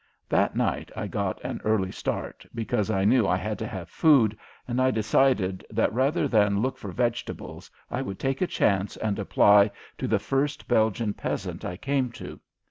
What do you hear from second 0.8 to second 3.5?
I got an early start because I knew I